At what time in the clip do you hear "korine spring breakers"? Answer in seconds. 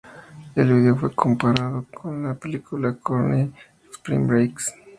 2.97-4.73